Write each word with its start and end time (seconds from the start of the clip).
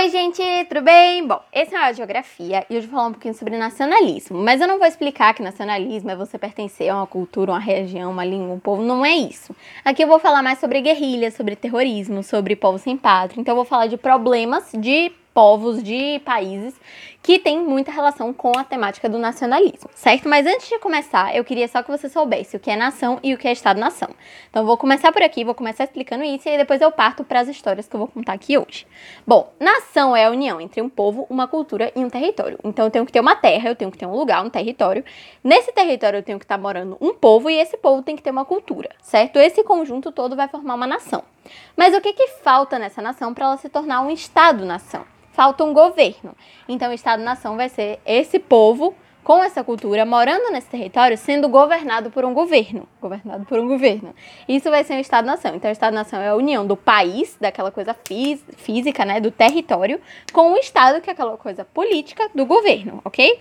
Oi, 0.00 0.08
gente, 0.08 0.42
tudo 0.66 0.80
bem? 0.80 1.26
Bom, 1.26 1.42
esse 1.52 1.74
é 1.74 1.78
a 1.78 1.92
Geografia 1.92 2.64
e 2.70 2.76
hoje 2.78 2.86
vou 2.86 2.96
falar 2.96 3.08
um 3.08 3.12
pouquinho 3.12 3.34
sobre 3.34 3.58
nacionalismo. 3.58 4.38
Mas 4.38 4.58
eu 4.58 4.66
não 4.66 4.78
vou 4.78 4.86
explicar 4.86 5.34
que 5.34 5.42
nacionalismo 5.42 6.10
é 6.10 6.16
você 6.16 6.38
pertencer 6.38 6.88
a 6.88 6.96
uma 6.96 7.06
cultura, 7.06 7.52
uma 7.52 7.58
região, 7.58 8.10
uma 8.10 8.24
língua, 8.24 8.54
um 8.54 8.58
povo. 8.58 8.80
Não 8.80 9.04
é 9.04 9.14
isso. 9.14 9.54
Aqui 9.84 10.02
eu 10.02 10.08
vou 10.08 10.18
falar 10.18 10.42
mais 10.42 10.58
sobre 10.58 10.80
guerrilha, 10.80 11.30
sobre 11.30 11.54
terrorismo, 11.54 12.22
sobre 12.22 12.56
povo 12.56 12.78
sem 12.78 12.96
pátria. 12.96 13.42
Então 13.42 13.52
eu 13.52 13.56
vou 13.56 13.66
falar 13.66 13.88
de 13.88 13.98
problemas 13.98 14.70
de 14.72 15.12
povos, 15.34 15.82
de 15.82 16.18
países 16.24 16.74
que 17.22 17.38
tem 17.38 17.60
muita 17.60 17.92
relação 17.92 18.32
com 18.32 18.52
a 18.56 18.64
temática 18.64 19.08
do 19.08 19.18
nacionalismo, 19.18 19.90
certo? 19.94 20.28
Mas 20.28 20.46
antes 20.46 20.68
de 20.68 20.78
começar, 20.78 21.36
eu 21.36 21.44
queria 21.44 21.68
só 21.68 21.82
que 21.82 21.90
você 21.90 22.08
soubesse 22.08 22.56
o 22.56 22.60
que 22.60 22.70
é 22.70 22.76
nação 22.76 23.18
e 23.22 23.34
o 23.34 23.38
que 23.38 23.46
é 23.46 23.52
Estado-nação. 23.52 24.08
Então, 24.48 24.64
vou 24.64 24.76
começar 24.76 25.12
por 25.12 25.22
aqui, 25.22 25.44
vou 25.44 25.54
começar 25.54 25.84
explicando 25.84 26.24
isso 26.24 26.48
e 26.48 26.52
aí 26.52 26.56
depois 26.56 26.80
eu 26.80 26.90
parto 26.90 27.22
para 27.22 27.40
as 27.40 27.48
histórias 27.48 27.86
que 27.86 27.94
eu 27.94 27.98
vou 27.98 28.08
contar 28.08 28.32
aqui 28.32 28.56
hoje. 28.56 28.86
Bom, 29.26 29.52
nação 29.60 30.16
é 30.16 30.24
a 30.24 30.30
união 30.30 30.60
entre 30.60 30.80
um 30.80 30.88
povo, 30.88 31.26
uma 31.28 31.46
cultura 31.46 31.92
e 31.94 32.00
um 32.02 32.08
território. 32.08 32.58
Então, 32.64 32.86
eu 32.86 32.90
tenho 32.90 33.04
que 33.04 33.12
ter 33.12 33.20
uma 33.20 33.36
terra, 33.36 33.68
eu 33.68 33.76
tenho 33.76 33.90
que 33.90 33.98
ter 33.98 34.06
um 34.06 34.16
lugar, 34.16 34.44
um 34.44 34.50
território. 34.50 35.04
Nesse 35.44 35.72
território, 35.72 36.18
eu 36.18 36.22
tenho 36.22 36.38
que 36.38 36.44
estar 36.44 36.58
morando 36.58 36.96
um 37.00 37.12
povo 37.12 37.50
e 37.50 37.58
esse 37.58 37.76
povo 37.76 38.02
tem 38.02 38.16
que 38.16 38.22
ter 38.22 38.30
uma 38.30 38.46
cultura, 38.46 38.90
certo? 39.02 39.38
Esse 39.38 39.62
conjunto 39.62 40.10
todo 40.10 40.34
vai 40.34 40.48
formar 40.48 40.74
uma 40.74 40.86
nação. 40.86 41.22
Mas 41.76 41.94
o 41.94 42.00
que, 42.00 42.12
que 42.14 42.28
falta 42.42 42.78
nessa 42.78 43.02
nação 43.02 43.34
para 43.34 43.46
ela 43.46 43.56
se 43.58 43.68
tornar 43.68 44.00
um 44.00 44.10
Estado-nação? 44.10 45.04
Falta 45.40 45.64
um 45.64 45.72
governo. 45.72 46.36
Então, 46.68 46.90
o 46.90 46.92
Estado-nação 46.92 47.56
vai 47.56 47.70
ser 47.70 47.98
esse 48.04 48.38
povo 48.38 48.94
com 49.24 49.42
essa 49.42 49.64
cultura 49.64 50.04
morando 50.04 50.52
nesse 50.52 50.68
território 50.68 51.16
sendo 51.16 51.48
governado 51.48 52.10
por 52.10 52.26
um 52.26 52.34
governo, 52.34 52.86
governado 53.00 53.46
por 53.46 53.58
um 53.58 53.66
governo. 53.66 54.14
Isso 54.46 54.68
vai 54.68 54.84
ser 54.84 54.92
um 54.92 54.98
Estado-nação. 54.98 55.54
Então, 55.54 55.70
o 55.70 55.72
Estado-nação 55.72 56.20
é 56.20 56.28
a 56.28 56.34
união 56.34 56.66
do 56.66 56.76
país, 56.76 57.38
daquela 57.40 57.70
coisa 57.70 57.96
fí 58.06 58.38
física, 58.58 59.02
né, 59.06 59.18
do 59.18 59.30
território, 59.30 59.98
com 60.30 60.52
o 60.52 60.58
Estado, 60.58 61.00
que 61.00 61.08
é 61.08 61.14
aquela 61.14 61.38
coisa 61.38 61.64
política 61.64 62.28
do 62.34 62.44
governo, 62.44 63.00
ok? 63.02 63.40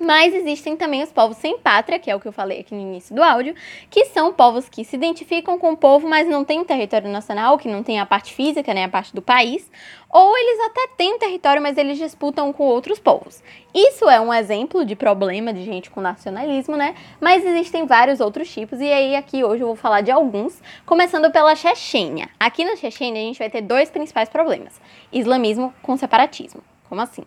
Mas 0.00 0.34
existem 0.34 0.76
também 0.76 1.02
os 1.02 1.12
povos 1.12 1.36
sem 1.36 1.58
pátria, 1.58 1.98
que 1.98 2.10
é 2.10 2.16
o 2.16 2.20
que 2.20 2.26
eu 2.26 2.32
falei 2.32 2.60
aqui 2.60 2.74
no 2.74 2.80
início 2.80 3.14
do 3.14 3.22
áudio, 3.22 3.54
que 3.88 4.06
são 4.06 4.32
povos 4.32 4.68
que 4.68 4.84
se 4.84 4.96
identificam 4.96 5.58
com 5.58 5.72
o 5.72 5.76
povo, 5.76 6.08
mas 6.08 6.26
não 6.26 6.44
têm 6.44 6.64
território 6.64 7.08
nacional, 7.08 7.56
que 7.56 7.68
não 7.68 7.82
tem 7.82 8.00
a 8.00 8.06
parte 8.06 8.34
física, 8.34 8.74
né, 8.74 8.84
a 8.84 8.88
parte 8.88 9.14
do 9.14 9.22
país, 9.22 9.70
ou 10.10 10.36
eles 10.36 10.60
até 10.66 10.88
têm 10.96 11.18
território, 11.18 11.62
mas 11.62 11.76
eles 11.76 11.96
disputam 11.96 12.52
com 12.52 12.64
outros 12.64 12.98
povos. 12.98 13.42
Isso 13.72 14.08
é 14.08 14.20
um 14.20 14.34
exemplo 14.34 14.84
de 14.84 14.96
problema 14.96 15.52
de 15.52 15.64
gente 15.64 15.90
com 15.90 16.00
nacionalismo, 16.00 16.76
né? 16.76 16.94
Mas 17.20 17.44
existem 17.44 17.86
vários 17.86 18.20
outros 18.20 18.52
tipos, 18.52 18.80
e 18.80 18.92
aí 18.92 19.16
aqui 19.16 19.44
hoje 19.44 19.62
eu 19.62 19.68
vou 19.68 19.76
falar 19.76 20.00
de 20.00 20.10
alguns, 20.10 20.60
começando 20.84 21.30
pela 21.30 21.54
Chechênia. 21.54 22.28
Aqui 22.38 22.64
na 22.64 22.76
Chechênia 22.76 23.22
a 23.22 23.24
gente 23.24 23.38
vai 23.38 23.50
ter 23.50 23.62
dois 23.62 23.90
principais 23.90 24.28
problemas: 24.28 24.80
islamismo 25.12 25.72
com 25.82 25.96
separatismo. 25.96 26.62
Como 26.88 27.00
assim? 27.00 27.24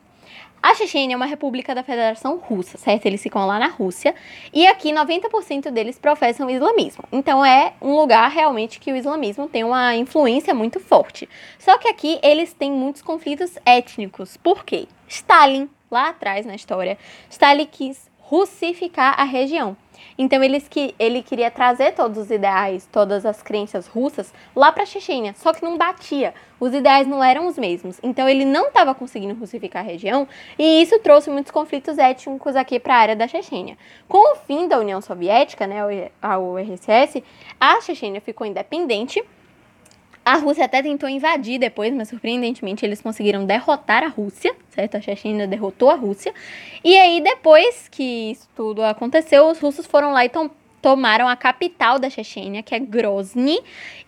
A 0.62 0.74
Chechênia 0.74 1.14
é 1.14 1.18
uma 1.18 1.26
república 1.26 1.74
da 1.76 1.84
Federação 1.84 2.38
Russa, 2.38 2.78
certo? 2.78 3.06
Eles 3.06 3.22
ficam 3.22 3.46
lá 3.46 3.60
na 3.60 3.68
Rússia 3.68 4.14
e 4.52 4.66
aqui 4.68 4.92
90% 4.92 5.70
deles 5.70 6.00
professam 6.00 6.50
islamismo. 6.50 7.04
Então 7.12 7.46
é 7.46 7.74
um 7.82 7.96
lugar 7.96 8.30
realmente 8.30 8.80
que 8.80 8.92
o 8.92 8.96
islamismo 8.96 9.48
tem 9.48 9.64
uma 9.64 9.96
influência 9.96 10.54
muito 10.54 10.80
forte. 10.80 11.30
Só 11.60 11.78
que 11.78 11.88
aqui 11.88 12.20
eles 12.24 12.54
têm 12.54 12.72
muitos 12.72 13.02
conflitos 13.02 13.58
étnicos. 13.66 14.36
Por 14.36 14.66
quê? 14.66 14.88
Stalin, 15.08 15.70
lá 15.90 16.10
atrás 16.10 16.46
na 16.46 16.56
história, 16.56 16.98
Stalin 17.30 17.68
quis 17.68 18.10
russificar 18.20 19.20
a 19.20 19.24
região. 19.24 19.78
Então 20.18 20.44
eles 20.44 20.68
que 20.68 20.94
ele 20.98 21.22
queria 21.22 21.52
trazer 21.52 21.94
todos 21.94 22.18
os 22.18 22.32
ideais, 22.32 22.88
todas 22.92 23.26
as 23.26 23.42
crenças 23.42 23.88
russas 23.88 24.34
lá 24.56 24.72
para 24.72 24.84
a 24.84 24.86
Chechênia, 24.86 25.34
só 25.36 25.54
que 25.54 25.64
não 25.64 25.78
batia. 25.78 26.34
Os 26.60 26.74
ideais 26.74 27.08
não 27.08 27.24
eram 27.24 27.48
os 27.48 27.58
mesmos. 27.58 28.00
Então 28.02 28.28
ele 28.28 28.44
não 28.44 28.68
estava 28.68 28.96
conseguindo 28.96 29.40
russificar 29.40 29.84
a 29.84 29.88
região 29.88 30.28
e 30.58 30.82
isso 30.82 30.98
trouxe 31.00 31.30
muitos 31.30 31.52
conflitos 31.52 31.98
étnicos 31.98 32.56
aqui 32.56 32.80
para 32.80 32.96
a 32.96 32.98
área 32.98 33.16
da 33.16 33.28
Chechênia. 33.28 33.78
Com 34.08 34.34
o 34.34 34.36
fim 34.36 34.68
da 34.68 34.80
União 34.80 35.02
Soviética, 35.02 35.68
né, 35.68 36.10
a 36.22 36.40
URSS, 36.40 37.24
a 37.60 37.80
Chechênia 37.82 38.22
ficou 38.22 38.46
independente 38.48 39.24
a 40.28 40.36
Rússia 40.36 40.66
até 40.66 40.84
tentou 40.84 41.08
invadir 41.08 41.58
depois, 41.58 41.94
mas 41.94 42.10
surpreendentemente 42.10 42.86
eles 42.86 43.00
conseguiram 43.00 43.46
derrotar 43.46 44.04
a 44.04 44.08
Rússia, 44.08 44.54
certo? 44.70 44.98
A 44.98 45.02
Chechênia 45.02 45.48
derrotou 45.48 45.90
a 45.90 45.96
Rússia. 45.96 46.34
E 46.84 46.98
aí, 46.98 47.22
depois 47.22 47.88
que 47.88 48.32
isso 48.32 48.50
tudo 48.54 48.84
aconteceu, 48.84 49.48
os 49.48 49.58
russos 49.58 49.86
foram 49.86 50.12
lá 50.12 50.26
e 50.26 50.30
tom 50.30 50.50
tomaram 50.82 51.30
a 51.30 51.36
capital 51.36 51.98
da 51.98 52.10
Chechênia, 52.10 52.62
que 52.62 52.76
é 52.76 52.80
Grozny, 52.80 53.60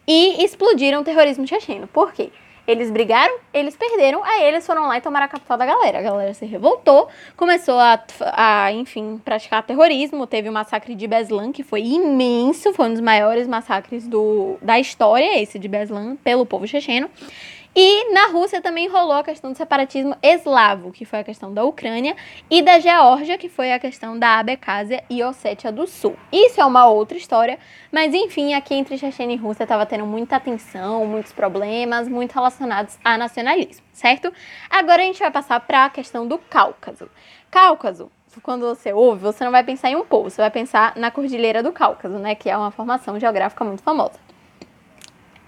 e 0.06 0.44
explodiram 0.44 1.02
o 1.02 1.04
terrorismo 1.04 1.48
checheno. 1.48 1.88
Por 1.88 2.12
quê? 2.12 2.30
Eles 2.70 2.92
brigaram, 2.92 3.36
eles 3.52 3.76
perderam, 3.76 4.24
aí 4.24 4.44
eles 4.44 4.64
foram 4.64 4.88
lá 4.88 4.96
e 4.96 5.02
tomaram 5.02 5.26
a 5.26 5.28
capital 5.28 5.58
da 5.58 5.66
galera. 5.66 5.98
A 5.98 6.02
galera 6.04 6.36
se 6.36 6.46
revoltou, 6.46 7.08
começou 7.36 7.80
a, 7.80 8.00
a 8.32 8.72
enfim, 8.72 9.20
praticar 9.26 9.64
terrorismo. 9.64 10.28
Teve 10.28 10.50
o 10.50 10.54
massacre 10.54 10.94
de 10.94 11.08
Beslan, 11.08 11.52
que 11.52 11.64
foi 11.64 11.82
imenso, 11.82 12.72
foi 12.72 12.90
um 12.90 12.92
dos 12.92 13.02
maiores 13.02 13.48
massacres 13.48 14.08
do, 14.08 14.56
da 14.62 14.80
história, 14.80 15.42
esse 15.42 15.58
de 15.58 15.68
Beslan, 15.68 16.16
pelo 16.18 16.46
povo 16.46 16.68
checheno. 16.68 17.10
E 17.76 18.12
na 18.12 18.28
Rússia 18.28 18.62
também 18.62 18.88
rolou 18.88 19.14
a 19.14 19.24
questão 19.24 19.52
do 19.52 19.58
separatismo 19.58 20.16
eslavo, 20.24 20.92
que 20.92 21.06
foi 21.06 21.20
a 21.20 21.24
questão 21.24 21.54
da 21.54 21.64
Ucrânia, 21.64 22.16
e 22.50 22.62
da 22.62 22.80
Geórgia, 22.80 23.38
que 23.38 23.48
foi 23.48 23.72
a 23.72 23.80
questão 23.80 24.18
da 24.18 24.40
Abecásia 24.40 25.04
e 25.10 25.24
Ossétia 25.24 25.72
do 25.72 25.86
Sul. 25.86 26.16
Isso 26.32 26.60
é 26.60 26.66
uma 26.66 26.88
outra 26.88 27.18
história, 27.18 27.60
mas 27.92 28.14
enfim, 28.14 28.54
aqui 28.54 28.74
entre 28.74 28.98
Chechênia 28.98 29.36
e 29.36 29.38
Rússia 29.38 29.64
estava 29.64 29.86
tendo 29.86 30.06
muita 30.06 30.40
tensão, 30.40 31.06
muitos 31.06 31.32
problemas, 31.32 32.08
muito 32.08 32.34
relacionados 32.34 32.98
a 33.04 33.18
nacionalismo, 33.18 33.86
certo? 33.94 34.34
Agora 34.70 35.04
a 35.04 35.06
gente 35.06 35.20
vai 35.20 35.32
passar 35.32 35.60
para 35.60 35.86
a 35.86 35.90
questão 35.90 36.28
do 36.28 36.40
Cáucaso. 36.40 37.08
Cáucaso, 37.52 38.12
quando 38.42 38.68
você 38.68 38.92
ouve, 38.92 39.22
você 39.22 39.44
não 39.44 39.52
vai 39.52 39.64
pensar 39.64 39.90
em 39.90 39.96
um 39.96 40.06
povo, 40.06 40.30
você 40.30 40.42
vai 40.42 40.52
pensar 40.52 40.94
na 40.96 41.12
Cordilheira 41.12 41.62
do 41.62 41.72
Cáucaso, 41.72 42.18
né, 42.18 42.34
que 42.34 42.50
é 42.50 42.58
uma 42.58 42.72
formação 42.72 43.20
geográfica 43.20 43.64
muito 43.64 43.84
famosa. 43.84 44.29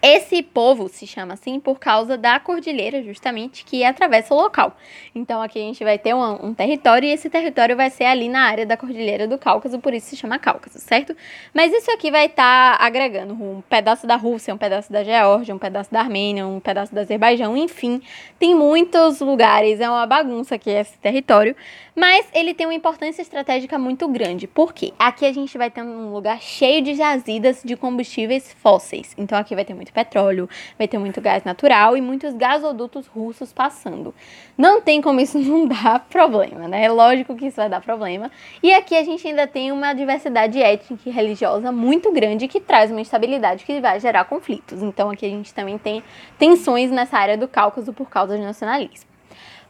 Esse 0.02 0.42
povo 0.42 0.90
se 0.90 1.06
chama 1.06 1.36
assim 1.36 1.60
por 1.60 1.80
causa 1.80 2.18
da 2.18 2.40
cordilheira, 2.40 3.04
justamente, 3.04 3.64
que 3.64 3.84
atravessa 3.84 4.34
o 4.34 4.38
local. 4.38 4.76
Então 5.14 5.40
aqui 5.42 5.60
a 5.60 5.62
gente 5.62 5.84
vai 5.84 6.00
ter 6.00 6.16
um, 6.16 6.48
um, 6.48 6.54
território 6.56 7.08
e 7.08 7.12
esse 7.12 7.30
território 7.30 7.76
vai 7.76 7.92
ser 7.92 8.06
ali 8.06 8.28
na 8.28 8.42
área 8.42 8.66
da 8.66 8.76
cordilheira 8.76 9.28
do 9.28 9.38
Cáucaso, 9.38 9.78
por 9.78 9.94
isso 9.94 10.08
se 10.08 10.18
chama 10.18 10.40
Cáucaso, 10.40 10.80
certo? 10.80 11.16
Mas 11.54 11.72
isso 11.72 11.92
aqui 11.92 12.10
vai 12.10 12.26
estar 12.26 12.80
tá 12.80 12.84
agregando 12.84 13.34
um 13.34 13.62
pedaço 13.70 14.08
da 14.08 14.16
Rússia, 14.16 14.54
um 14.54 14.58
pedaço 14.58 14.92
da 14.92 15.04
Geórgia, 15.04 15.54
um 15.54 15.60
pedaço 15.60 15.92
da 15.92 16.00
Armênia, 16.00 16.48
um 16.48 16.60
pedaço 16.60 16.96
da 16.96 17.02
Azerbaijão, 17.02 17.56
enfim, 17.56 18.02
tem 18.40 18.56
muitos 18.56 19.20
lugares, 19.20 19.80
é 19.80 19.88
uma 19.88 20.08
bagunça 20.08 20.56
aqui 20.56 20.72
esse 20.72 20.98
território, 20.98 21.56
mas 21.96 22.26
ele 22.34 22.54
tem 22.54 22.66
uma 22.66 22.74
importância 22.74 23.22
estratégica 23.22 23.78
muito 23.78 24.08
grande. 24.08 24.48
Por 24.48 24.74
quê? 24.74 24.94
Aqui 24.98 25.26
a 25.26 25.34
gente 25.34 25.58
vai 25.58 25.70
ter 25.70 25.84
um 25.84 26.12
lugar 26.14 26.42
cheio 26.42 26.82
de 26.82 26.96
jazidas 26.96 27.62
de 27.64 27.76
combustíveis 27.76 28.54
fósseis. 28.54 29.14
Então 29.18 29.38
aqui 29.38 29.54
vai 29.54 29.66
ter 29.66 29.74
muito 29.74 29.91
petróleo, 29.92 30.50
vai 30.78 30.88
ter 30.88 30.98
muito 30.98 31.22
gás 31.22 31.44
natural 31.44 31.96
e 31.96 32.02
muitos 32.02 32.34
gasodutos 32.34 33.08
russos 33.08 33.54
passando. 33.54 34.14
Não 34.58 34.82
tem 34.82 35.02
como 35.02 35.20
isso 35.20 35.38
não 35.40 35.68
dar 35.68 36.08
problema, 36.10 36.68
né? 36.68 36.86
É 36.86 36.90
lógico 36.90 37.36
que 37.36 37.48
isso 37.48 37.58
vai 37.58 37.70
dar 37.70 37.82
problema. 37.82 38.32
E 38.64 38.74
aqui 38.74 38.96
a 38.96 39.04
gente 39.04 39.28
ainda 39.28 39.46
tem 39.46 39.72
uma 39.72 39.94
diversidade 39.94 40.62
étnica 40.62 41.04
e 41.06 41.12
religiosa 41.12 41.72
muito 41.72 42.12
grande 42.12 42.48
que 42.48 42.60
traz 42.60 42.92
uma 42.92 43.02
instabilidade 43.02 43.66
que 43.66 43.80
vai 43.80 44.00
gerar 44.00 44.26
conflitos. 44.26 44.82
Então 44.82 45.10
aqui 45.10 45.26
a 45.26 45.30
gente 45.30 45.54
também 45.54 45.78
tem 45.78 46.04
tensões 46.38 46.90
nessa 46.92 47.18
área 47.18 47.38
do 47.38 47.48
Cáucaso 47.48 47.94
por 47.94 48.10
causa 48.10 48.38
de 48.38 48.44
nacionalismo. 48.44 49.11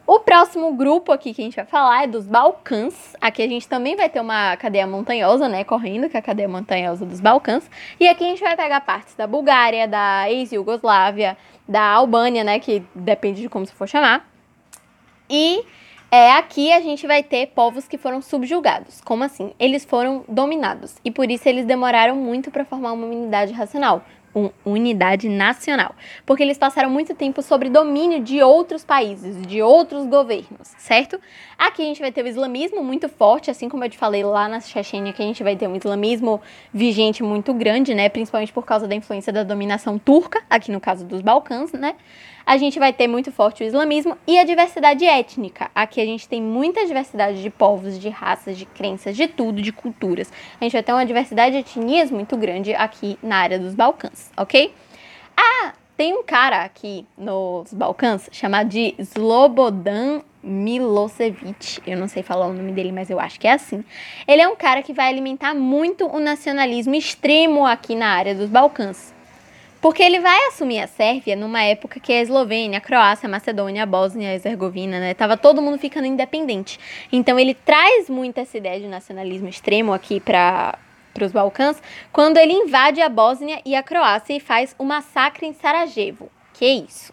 O 0.06 0.20
próximo 0.20 0.74
grupo 0.74 1.12
aqui 1.12 1.34
que 1.34 1.42
a 1.42 1.46
gente 1.46 1.56
vai 1.56 1.66
falar 1.66 2.04
é 2.04 2.08
dos 2.08 2.28
Balcãs. 2.28 3.16
Aqui 3.22 3.42
a 3.42 3.48
gente 3.48 3.68
também 3.68 3.96
vai 3.96 4.10
ter 4.10 4.20
uma 4.20 4.58
cadeia 4.58 4.88
montanhosa, 4.88 5.48
né, 5.48 5.64
correndo, 5.64 6.10
que 6.10 6.18
é 6.18 6.20
a 6.20 6.24
cadeia 6.24 6.50
montanhosa 6.50 7.06
dos 7.06 7.22
Balcãs. 7.22 7.70
E 8.00 8.08
aqui 8.08 8.24
a 8.24 8.28
gente 8.28 8.42
vai 8.42 8.56
pegar 8.56 8.82
partes 8.82 9.16
da 9.16 9.28
Bulgária, 9.28 9.88
da 9.88 10.30
ex-Yugoslávia, 10.30 11.38
da 11.68 11.84
Albânia, 11.84 12.44
né, 12.44 12.60
que 12.60 12.84
depende 12.96 13.42
de 13.42 13.50
como 13.50 13.66
você 13.66 13.74
for 13.74 13.88
chamar. 13.88 14.28
E 15.30 15.64
é, 16.10 16.34
aqui 16.34 16.74
a 16.74 16.82
gente 16.82 17.08
vai 17.08 17.24
ter 17.24 17.48
povos 17.48 17.88
que 17.88 17.98
foram 17.98 18.22
subjugados. 18.22 19.00
Como 19.02 19.24
assim? 19.24 19.54
Eles 19.58 19.86
foram 19.86 20.26
dominados 20.28 20.96
e 21.06 21.12
por 21.12 21.32
isso 21.32 21.48
eles 21.48 21.66
demoraram 21.66 22.16
muito 22.16 22.52
para 22.52 22.66
formar 22.66 22.92
uma 22.92 23.06
unidade 23.06 23.54
racional 23.54 24.04
unidade 24.66 25.28
nacional, 25.28 25.96
porque 26.26 26.44
eles 26.44 26.58
passaram 26.58 26.90
muito 26.90 27.14
tempo 27.14 27.42
sobre 27.42 27.70
domínio 27.70 28.22
de 28.22 28.42
outros 28.42 28.84
países, 28.84 29.42
de 29.46 29.62
outros 29.62 30.06
governos, 30.08 30.74
certo? 30.78 31.20
Aqui 31.58 31.82
a 31.82 31.86
gente 31.86 32.02
vai 32.02 32.12
ter 32.12 32.24
o 32.24 32.28
islamismo 32.28 32.84
muito 32.84 33.10
forte, 33.10 33.52
assim 33.52 33.68
como 33.68 33.84
eu 33.84 33.90
te 33.90 33.98
falei 33.98 34.24
lá 34.24 34.48
na 34.48 34.60
Chechênia, 34.60 35.14
que 35.14 35.22
a 35.22 35.26
gente 35.26 35.44
vai 35.44 35.56
ter 35.56 35.68
um 35.68 35.76
islamismo 35.76 36.42
vigente 36.74 37.22
muito 37.24 37.54
grande, 37.54 37.94
né, 37.94 38.10
principalmente 38.10 38.54
por 38.54 38.66
causa 38.66 38.88
da 38.88 38.96
influência 38.96 39.32
da 39.32 39.44
dominação 39.44 40.00
turca, 40.00 40.42
aqui 40.50 40.72
no 40.72 40.80
caso 40.80 41.06
dos 41.06 41.22
Balcãs, 41.22 41.72
né? 41.74 41.96
A 42.46 42.58
gente 42.58 42.80
vai 42.80 42.92
ter 42.94 43.08
muito 43.08 43.32
forte 43.32 43.64
o 43.64 43.66
islamismo 43.66 44.18
e 44.28 44.38
a 44.40 44.44
diversidade 44.44 45.06
étnica. 45.06 45.70
Aqui 45.74 46.02
a 46.02 46.06
gente 46.06 46.28
tem 46.28 46.42
muita 46.42 46.86
diversidade 46.86 47.42
de 47.42 47.50
povos, 47.50 48.00
de 48.00 48.10
raças, 48.10 48.58
de 48.58 48.66
crenças, 48.66 49.16
de 49.16 49.28
tudo, 49.28 49.62
de 49.62 49.72
culturas. 49.72 50.32
A 50.60 50.64
gente 50.64 50.74
vai 50.74 50.84
ter 50.84 50.94
uma 50.94 51.06
diversidade 51.06 51.56
de 51.56 51.60
etnias 51.60 52.12
muito 52.12 52.36
grande 52.38 52.74
aqui 52.74 53.18
na 53.22 53.38
área 53.38 53.60
dos 53.60 53.76
Balcãs, 53.76 54.32
ok? 54.38 54.74
A 55.36 55.74
tem 56.02 56.16
um 56.16 56.24
cara 56.24 56.64
aqui 56.64 57.06
nos 57.16 57.72
Balcãs 57.72 58.28
chamado 58.32 58.68
de 58.70 58.96
Slobodan 58.98 60.22
Milosevic. 60.42 61.80
Eu 61.86 61.96
não 61.96 62.08
sei 62.08 62.24
falar 62.24 62.48
o 62.48 62.54
nome 62.54 62.72
dele, 62.72 62.92
mas 62.92 63.12
eu 63.12 63.20
acho 63.20 63.40
que 63.40 63.48
é 63.48 63.54
assim. 63.54 63.84
Ele 64.28 64.42
é 64.42 64.48
um 64.48 64.56
cara 64.56 64.82
que 64.82 64.94
vai 64.94 65.08
alimentar 65.08 65.54
muito 65.54 66.08
o 66.08 66.20
nacionalismo 66.20 66.96
extremo 66.96 67.68
aqui 67.68 67.94
na 67.94 68.08
área 68.08 68.34
dos 68.34 68.50
Balcãs. 68.50 69.14
Porque 69.82 70.04
ele 70.04 70.20
vai 70.20 70.48
assumir 70.48 70.80
a 70.80 70.88
Sérvia 70.88 71.36
numa 71.36 71.64
época 71.64 72.00
que 72.00 72.14
a 72.14 72.22
Eslovênia, 72.22 72.78
a 72.78 72.82
Croácia, 72.82 73.28
a 73.28 73.30
Macedônia, 73.30 73.82
a 73.82 73.86
Bósnia 73.86 74.28
e 74.28 74.30
a 74.30 74.34
Herzegovina, 74.36 75.00
né? 75.00 75.14
Tava 75.16 75.36
todo 75.36 75.62
mundo 75.62 75.80
ficando 75.80 76.06
independente. 76.06 76.80
Então 77.12 77.40
ele 77.40 77.56
traz 77.56 78.08
muito 78.08 78.38
essa 78.38 78.58
ideia 78.58 78.80
de 78.80 78.88
nacionalismo 78.88 79.50
extremo 79.50 79.92
aqui 79.92 80.20
para 80.20 80.78
para 81.14 81.26
os 81.26 81.34
Balcãs, 81.34 81.82
quando 82.12 82.38
ele 82.38 82.54
invade 82.54 83.02
a 83.02 83.10
Bósnia 83.10 83.62
e 83.66 83.76
a 83.76 83.84
Croácia 83.84 84.34
e 84.34 84.40
faz 84.40 84.74
o 84.80 84.86
massacre 84.86 85.46
em 85.46 85.52
Sarajevo. 85.52 86.32
Que 86.54 86.66
isso? 86.66 87.12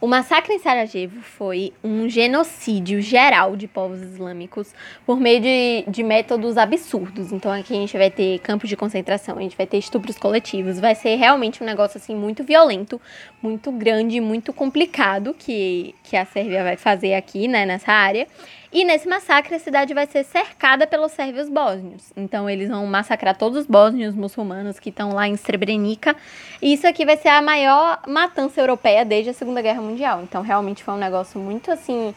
O 0.00 0.06
massacre 0.06 0.54
em 0.54 0.58
Sarajevo 0.58 1.20
foi 1.20 1.74
um 1.84 2.08
genocídio 2.08 3.02
geral 3.02 3.54
de 3.54 3.68
povos 3.68 4.00
islâmicos 4.00 4.74
por 5.04 5.20
meio 5.20 5.42
de, 5.42 5.84
de 5.86 6.02
métodos 6.02 6.56
absurdos. 6.56 7.32
Então 7.32 7.52
aqui 7.52 7.74
a 7.74 7.76
gente 7.76 7.98
vai 7.98 8.10
ter 8.10 8.38
campos 8.38 8.70
de 8.70 8.76
concentração, 8.76 9.36
a 9.36 9.42
gente 9.42 9.54
vai 9.58 9.66
ter 9.66 9.76
estupros 9.76 10.16
coletivos, 10.16 10.80
vai 10.80 10.94
ser 10.94 11.16
realmente 11.16 11.62
um 11.62 11.66
negócio 11.66 11.98
assim 11.98 12.16
muito 12.16 12.42
violento, 12.42 12.98
muito 13.42 13.70
grande, 13.70 14.22
muito 14.22 14.54
complicado 14.54 15.36
que, 15.38 15.94
que 16.02 16.16
a 16.16 16.24
Sérvia 16.24 16.64
vai 16.64 16.78
fazer 16.78 17.12
aqui, 17.12 17.46
né, 17.46 17.66
nessa 17.66 17.92
área. 17.92 18.26
E 18.72 18.84
nesse 18.84 19.08
massacre, 19.08 19.56
a 19.56 19.58
cidade 19.58 19.92
vai 19.92 20.06
ser 20.06 20.22
cercada 20.24 20.86
pelos 20.86 21.10
sérvios 21.10 21.48
bósnios. 21.48 22.12
Então, 22.16 22.48
eles 22.48 22.68
vão 22.68 22.86
massacrar 22.86 23.36
todos 23.36 23.58
os 23.58 23.66
bósnios 23.66 24.14
muçulmanos 24.14 24.78
que 24.78 24.90
estão 24.90 25.12
lá 25.12 25.26
em 25.26 25.36
Srebrenica. 25.36 26.14
E 26.62 26.72
isso 26.72 26.86
aqui 26.86 27.04
vai 27.04 27.16
ser 27.16 27.30
a 27.30 27.42
maior 27.42 28.00
matança 28.06 28.60
europeia 28.60 29.04
desde 29.04 29.30
a 29.30 29.34
Segunda 29.34 29.60
Guerra 29.60 29.82
Mundial. 29.82 30.22
Então, 30.22 30.40
realmente 30.40 30.84
foi 30.84 30.94
um 30.94 30.98
negócio 30.98 31.40
muito 31.40 31.70
assim. 31.70 32.14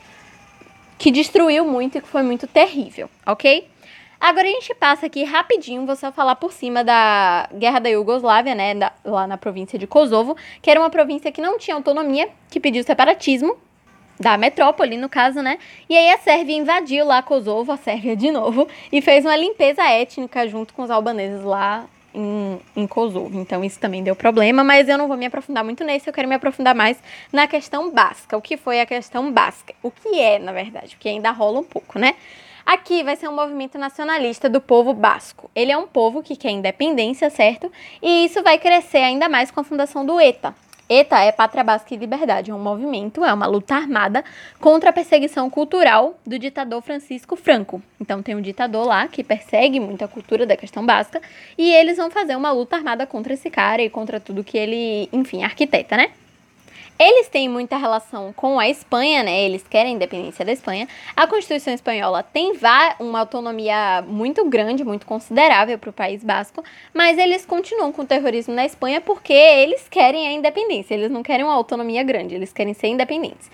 que 0.98 1.10
destruiu 1.12 1.66
muito 1.66 1.98
e 1.98 2.02
que 2.02 2.08
foi 2.08 2.22
muito 2.24 2.46
terrível, 2.48 3.10
ok? 3.26 3.68
Agora 4.22 4.48
a 4.48 4.52
gente 4.52 4.74
passa 4.76 5.08
aqui 5.08 5.26
rapidinho, 5.26 5.86
vou 5.86 5.98
só 5.98 6.12
falar 6.12 6.36
por 6.36 6.54
cima 6.54 6.82
da 6.82 7.50
Guerra 7.54 7.80
da 7.80 7.90
Iugoslávia, 7.90 8.56
né, 8.56 8.74
da, 8.74 8.94
lá 9.04 9.28
na 9.28 9.38
província 9.38 9.78
de 9.78 9.86
Kosovo, 9.86 10.38
que 10.62 10.72
era 10.72 10.80
uma 10.80 10.90
província 10.90 11.30
que 11.30 11.42
não 11.42 11.58
tinha 11.58 11.76
autonomia, 11.76 12.30
que 12.50 12.58
pediu 12.58 12.82
separatismo, 12.86 13.58
da 14.20 14.38
metrópole, 14.38 14.98
no 14.98 15.10
caso, 15.10 15.42
né? 15.42 15.58
E 15.90 15.98
aí 15.98 16.12
a 16.12 16.18
Sérvia 16.18 16.56
invadiu 16.56 17.06
lá 17.06 17.22
Kosovo, 17.22 17.72
a 17.72 17.78
Sérvia 17.78 18.16
de 18.16 18.32
novo, 18.32 18.68
e 18.92 19.02
fez 19.02 19.26
uma 19.26 19.36
limpeza 19.36 19.84
étnica 19.84 20.48
junto 20.48 20.74
com 20.74 20.84
os 20.84 20.92
albaneses 20.92 21.44
lá 21.44 21.86
em, 22.14 22.60
em 22.76 22.88
Kosovo. 22.88 23.40
Então 23.40 23.64
isso 23.64 23.80
também 23.80 24.04
deu 24.04 24.16
problema, 24.16 24.64
mas 24.64 24.88
eu 24.88 24.98
não 24.98 25.08
vou 25.08 25.18
me 25.18 25.26
aprofundar 25.26 25.64
muito 25.64 25.84
nesse, 25.84 26.08
eu 26.08 26.14
quero 26.14 26.28
me 26.28 26.36
aprofundar 26.36 26.76
mais 26.76 26.98
na 27.32 27.48
questão 27.48 27.92
basca. 27.92 28.38
O 28.38 28.42
que 28.42 28.56
foi 28.56 28.80
a 28.80 28.86
questão 28.86 29.32
basca? 29.32 29.74
O 29.82 29.90
que 29.90 30.20
é, 30.20 30.40
na 30.40 30.52
verdade, 30.52 30.96
porque 30.96 31.10
ainda 31.10 31.32
rola 31.32 31.60
um 31.60 31.64
pouco, 31.64 31.98
né? 31.98 32.16
Aqui 32.66 33.04
vai 33.04 33.18
ser 33.18 33.28
um 33.28 33.36
movimento 33.36 33.78
nacionalista 33.78 34.50
do 34.50 34.62
povo 34.62 34.94
basco. 34.94 35.52
Ele 35.54 35.72
é 35.72 35.78
um 35.78 35.86
povo 35.86 36.24
que 36.24 36.36
quer 36.36 36.52
independência, 36.52 37.30
certo? 37.30 37.70
E 38.02 38.26
isso 38.26 38.42
vai 38.42 38.58
crescer 38.58 39.00
ainda 39.00 39.28
mais 39.28 39.52
com 39.52 39.60
a 39.60 39.64
fundação 39.66 40.06
do 40.06 40.18
ETA, 40.20 40.56
ETA 40.90 41.20
é 41.20 41.32
Pátria 41.32 41.64
Basca 41.64 41.94
e 41.94 41.98
Liberdade, 41.98 42.52
é 42.52 42.54
um 42.54 42.60
movimento, 42.60 43.24
é 43.24 43.34
uma 43.34 43.46
luta 43.46 43.76
armada 43.76 44.24
contra 44.60 44.90
a 44.90 44.94
perseguição 44.94 45.50
cultural 45.50 46.20
do 46.26 46.38
ditador 46.38 46.82
Francisco 46.82 47.36
Franco. 47.36 47.82
Então 48.00 48.22
tem 48.22 48.36
um 48.36 48.42
ditador 48.42 48.86
lá 48.86 49.08
que 49.08 49.24
persegue 49.24 49.80
muito 49.80 50.04
a 50.04 50.08
cultura 50.08 50.46
da 50.46 50.58
questão 50.58 50.86
basca 50.86 51.22
e 51.58 51.74
eles 51.74 51.98
vão 51.98 52.12
fazer 52.12 52.36
uma 52.36 52.52
luta 52.52 52.76
armada 52.76 53.08
contra 53.08 53.34
esse 53.34 53.50
cara 53.50 53.82
e 53.82 53.90
contra 53.90 54.20
tudo 54.20 54.44
que 54.44 54.58
ele, 54.58 55.08
enfim, 55.12 55.44
arquiteta, 55.44 55.96
né? 55.96 56.12
Eles 56.98 57.28
têm 57.28 57.50
muita 57.50 57.76
relação 57.76 58.32
com 58.34 58.60
a 58.60 58.70
Espanha, 58.70 59.24
né? 59.24 59.44
Eles 59.44 59.64
querem 59.68 59.94
a 59.94 59.96
independência 59.96 60.46
da 60.46 60.52
Espanha. 60.52 60.88
A 61.16 61.26
Constituição 61.28 61.74
espanhola 61.74 62.24
tem 62.24 62.54
uma 63.00 63.20
autonomia 63.20 64.04
muito 64.08 64.48
grande, 64.48 64.84
muito 64.84 65.06
considerável 65.06 65.78
para 65.78 65.90
o 65.90 65.94
País 65.94 66.24
Basco, 66.24 66.64
mas 66.94 67.18
eles 67.18 67.46
continuam 67.46 67.92
com 67.92 68.04
o 68.04 68.06
terrorismo 68.06 68.54
na 68.54 68.66
Espanha 68.66 69.02
porque 69.02 69.34
eles 69.34 69.88
querem 69.90 70.28
a 70.28 70.32
independência. 70.32 70.94
Eles 70.94 71.12
não 71.12 71.24
querem 71.24 71.44
uma 71.44 71.54
autonomia 71.54 72.04
grande, 72.04 72.36
eles 72.36 72.54
querem 72.54 72.74
ser 72.74 72.88
independentes. 72.88 73.50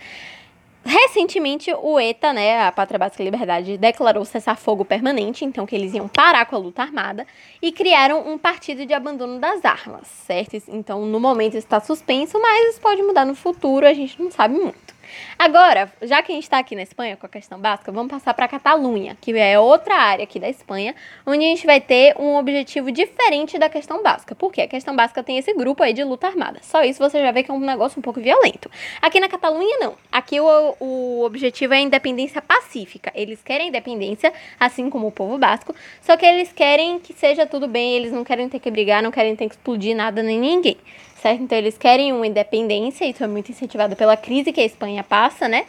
Recentemente, 0.84 1.72
o 1.74 2.00
ETA, 2.00 2.32
né, 2.32 2.66
a 2.66 2.72
Pátria 2.72 2.98
Básica 2.98 3.24
Liberdade, 3.24 3.78
declarou 3.78 4.24
cessar-fogo 4.24 4.86
permanente, 4.86 5.44
então 5.44 5.66
que 5.66 5.76
eles 5.76 5.94
iam 5.94 6.08
parar 6.08 6.46
com 6.46 6.56
a 6.56 6.60
luta 6.60 6.82
armada, 6.82 7.28
e 7.62 7.72
criaram 7.72 8.28
um 8.28 8.38
partido 8.38 8.86
de 8.86 8.94
abandono 8.94 9.40
das 9.40 9.64
armas, 9.66 10.08
certo? 10.08 10.56
Então, 10.70 11.06
no 11.06 11.20
momento 11.20 11.56
está 11.56 11.80
suspenso, 11.80 12.40
mas 12.42 12.70
isso 12.70 12.82
pode 12.82 13.04
mudar 13.04 13.26
no 13.26 13.36
futuro, 13.36 13.86
a 13.86 13.94
gente 13.94 14.22
não 14.22 14.32
sabe 14.32 14.56
muito. 14.56 14.89
Agora, 15.38 15.92
já 16.02 16.22
que 16.22 16.32
a 16.32 16.36
gente 16.36 16.44
está 16.44 16.60
aqui 16.60 16.76
na 16.76 16.82
Espanha 16.82 17.18
com 17.18 17.26
a 17.26 17.30
questão 17.30 17.60
básica, 17.60 17.92
vamos 17.92 18.12
passar 18.12 18.34
para 18.34 18.46
a 18.46 18.48
Catalunha, 18.48 19.18
que 19.20 19.38
é 19.38 19.60
outra 19.60 19.96
área 19.96 20.24
aqui 20.24 20.40
da 20.40 20.50
Espanha, 20.50 20.96
onde 21.26 21.46
a 21.46 21.48
gente 21.48 21.66
vai 21.66 21.80
ter 21.80 22.16
um 22.20 22.36
objetivo 22.36 22.92
diferente 22.92 23.58
da 23.58 23.70
questão 23.70 24.02
básica. 24.04 24.36
Porque 24.36 24.62
a 24.62 24.68
questão 24.68 24.96
básica 24.96 25.24
tem 25.24 25.38
esse 25.38 25.54
grupo 25.54 25.84
aí 25.84 25.94
de 25.94 26.04
luta 26.04 26.28
armada. 26.28 26.60
Só 26.62 26.84
isso 26.84 27.00
você 27.00 27.22
já 27.22 27.32
vê 27.32 27.44
que 27.44 27.52
é 27.52 27.54
um 27.54 27.60
negócio 27.60 28.00
um 28.00 28.02
pouco 28.02 28.20
violento. 28.20 28.70
Aqui 29.02 29.20
na 29.20 29.28
Catalunha, 29.28 29.78
não. 29.80 29.96
Aqui 30.12 30.40
o, 30.40 30.76
o 30.80 31.24
objetivo 31.24 31.74
é 31.74 31.78
a 31.78 31.82
independência 31.82 32.42
pacífica. 32.42 33.12
Eles 33.16 33.42
querem 33.42 33.70
independência, 33.70 34.34
assim 34.60 34.90
como 34.90 35.08
o 35.08 35.12
povo 35.12 35.38
basco, 35.38 35.76
só 36.02 36.16
que 36.18 36.26
eles 36.26 36.52
querem 36.52 37.00
que 37.00 37.14
seja 37.14 37.46
tudo 37.46 37.68
bem, 37.68 37.96
eles 37.96 38.12
não 38.12 38.24
querem 38.24 38.50
ter 38.50 38.60
que 38.60 38.70
brigar, 38.70 39.02
não 39.02 39.12
querem 39.12 39.36
ter 39.36 39.48
que 39.48 39.56
explodir 39.56 39.96
nada 39.96 40.22
nem 40.24 40.40
ninguém 40.40 40.78
certo? 41.22 41.44
Então 41.44 41.58
eles 41.58 41.78
querem 41.78 42.12
uma 42.14 42.28
independência, 42.28 43.06
isso 43.06 43.24
é 43.24 43.28
muito 43.28 43.52
incentivado 43.52 43.96
pela 43.96 44.18
crise 44.18 44.52
que 44.52 44.62
a 44.62 44.66
Espanha 44.66 45.04
passa, 45.04 45.48
né? 45.48 45.66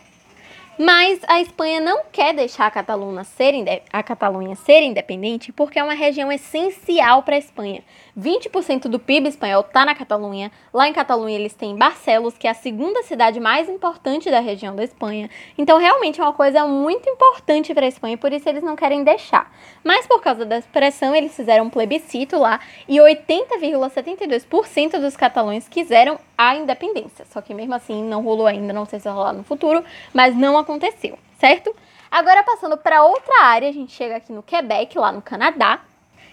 Mas 0.79 1.21
a 1.29 1.43
Espanha 1.43 1.79
não 1.79 2.05
quer 2.11 2.33
deixar 2.35 2.67
a 2.67 2.71
Catalunha 2.71 3.23
ser, 3.23 3.53
a 3.93 4.03
Catalunha 4.03 4.57
ser 4.57 4.83
independente 4.83 5.53
porque 5.53 5.79
é 5.79 5.85
uma 5.85 5.93
região 5.93 6.33
essencial 6.33 7.23
para 7.23 7.35
a 7.35 7.39
Espanha. 7.39 7.83
20% 8.19 8.89
do 8.89 8.99
PIB 8.99 9.29
espanhol 9.29 9.63
está 9.63 9.85
na 9.85 9.95
Catalunha. 9.95 10.51
Lá 10.73 10.89
em 10.89 10.93
Catalunha 10.93 11.37
eles 11.37 11.55
têm 11.55 11.77
Barcelos, 11.77 12.37
que 12.37 12.47
é 12.47 12.51
a 12.51 12.55
segunda 12.55 13.03
cidade 13.03 13.41
mais 13.41 13.69
importante 13.69 14.31
da 14.31 14.41
região 14.41 14.75
da 14.75 14.85
Espanha. 14.85 15.31
Então 15.57 15.79
realmente 15.79 16.21
é 16.21 16.25
uma 16.25 16.33
coisa 16.33 16.67
muito 16.67 17.09
importante 17.09 17.73
para 17.75 17.87
a 17.87 17.89
Espanha, 17.89 18.19
por 18.19 18.33
isso 18.33 18.49
eles 18.49 18.63
não 18.63 18.77
querem 18.77 19.05
deixar. 19.05 19.53
Mas 19.85 20.07
por 20.07 20.21
causa 20.21 20.45
da 20.45 20.61
pressão, 20.63 21.15
eles 21.15 21.35
fizeram 21.35 21.67
um 21.67 21.71
plebiscito 21.71 22.39
lá 22.39 22.61
e 22.89 22.99
80,72% 22.99 24.99
dos 24.99 25.17
catalães 25.17 25.69
quiseram 25.69 26.19
a 26.37 26.57
independência. 26.57 27.25
Só 27.27 27.41
que 27.41 27.55
mesmo 27.55 27.75
assim 27.75 28.03
não 28.03 28.23
rolou 28.23 28.47
ainda, 28.47 28.73
não 28.73 28.85
sei 28.85 28.99
se 28.99 29.05
vai 29.05 29.15
rolar 29.15 29.33
no 29.33 29.45
futuro, 29.45 29.85
mas 30.13 30.37
não 30.37 30.59
aconteceu, 30.59 31.19
certo? 31.39 31.75
Agora 32.11 32.43
passando 32.43 32.77
para 32.77 33.05
outra 33.05 33.45
área, 33.45 33.69
a 33.69 33.73
gente 33.73 33.93
chega 33.93 34.17
aqui 34.17 34.33
no 34.33 34.43
Quebec, 34.43 34.99
lá 34.99 35.13
no 35.13 35.23
Canadá 35.23 35.81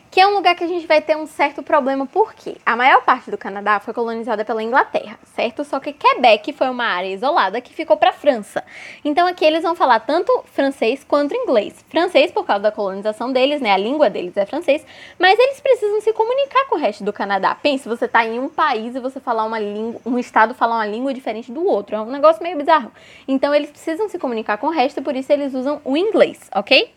que 0.09 0.19
é 0.21 0.27
um 0.27 0.33
lugar 0.33 0.55
que 0.55 0.63
a 0.63 0.67
gente 0.67 0.87
vai 0.87 1.01
ter 1.01 1.15
um 1.15 1.25
certo 1.25 1.61
problema, 1.61 2.05
porque 2.05 2.57
a 2.65 2.75
maior 2.75 3.01
parte 3.03 3.29
do 3.29 3.37
Canadá 3.37 3.79
foi 3.79 3.93
colonizada 3.93 4.45
pela 4.45 4.63
Inglaterra, 4.63 5.19
certo? 5.35 5.63
Só 5.63 5.79
que 5.79 5.93
Quebec 5.93 6.53
foi 6.53 6.69
uma 6.69 6.85
área 6.85 7.07
isolada 7.07 7.61
que 7.61 7.73
ficou 7.73 7.97
para 7.97 8.11
a 8.11 8.13
França. 8.13 8.63
Então 9.03 9.27
aqui 9.27 9.45
eles 9.45 9.63
vão 9.63 9.75
falar 9.75 9.99
tanto 9.99 10.43
francês 10.53 11.03
quanto 11.03 11.35
inglês. 11.35 11.83
Francês 11.89 12.31
por 12.31 12.45
causa 12.45 12.63
da 12.63 12.71
colonização 12.71 13.31
deles, 13.31 13.61
né? 13.61 13.71
A 13.71 13.77
língua 13.77 14.09
deles 14.09 14.35
é 14.37 14.45
francês, 14.45 14.85
mas 15.19 15.37
eles 15.37 15.59
precisam 15.59 16.01
se 16.01 16.13
comunicar 16.13 16.65
com 16.69 16.75
o 16.75 16.79
resto 16.79 17.03
do 17.03 17.13
Canadá. 17.13 17.55
Pense, 17.55 17.87
você 17.87 18.07
tá 18.07 18.25
em 18.25 18.39
um 18.39 18.49
país 18.49 18.95
e 18.95 18.99
você 18.99 19.19
falar 19.19 19.43
uma 19.43 19.59
língua, 19.59 20.01
um 20.05 20.17
estado 20.17 20.53
falar 20.53 20.75
uma 20.75 20.87
língua 20.87 21.13
diferente 21.13 21.51
do 21.51 21.65
outro, 21.65 21.95
é 21.95 22.01
um 22.01 22.11
negócio 22.11 22.41
meio 22.41 22.57
bizarro. 22.57 22.91
Então 23.27 23.53
eles 23.53 23.69
precisam 23.69 24.09
se 24.09 24.17
comunicar 24.17 24.57
com 24.57 24.67
o 24.67 24.71
resto, 24.71 25.01
por 25.01 25.15
isso 25.15 25.31
eles 25.31 25.53
usam 25.53 25.81
o 25.83 25.95
inglês, 25.97 26.49
ok? 26.53 26.96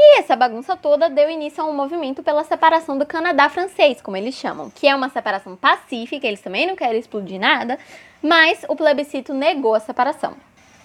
E 0.00 0.20
essa 0.20 0.36
bagunça 0.36 0.76
toda 0.76 1.10
deu 1.10 1.28
início 1.28 1.60
a 1.60 1.66
um 1.66 1.74
movimento 1.74 2.22
pela 2.22 2.44
separação 2.44 2.96
do 2.96 3.04
Canadá 3.04 3.48
francês, 3.48 4.00
como 4.00 4.16
eles 4.16 4.32
chamam, 4.32 4.70
que 4.70 4.86
é 4.86 4.94
uma 4.94 5.08
separação 5.08 5.56
pacífica, 5.56 6.24
eles 6.24 6.40
também 6.40 6.68
não 6.68 6.76
querem 6.76 7.00
explodir 7.00 7.40
nada, 7.40 7.76
mas 8.22 8.64
o 8.68 8.76
plebiscito 8.76 9.34
negou 9.34 9.74
a 9.74 9.80
separação. 9.80 10.34